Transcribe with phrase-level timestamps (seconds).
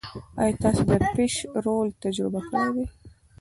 [0.41, 1.33] ایا تاسو د فش
[1.65, 2.85] رول تجربه کړې ده؟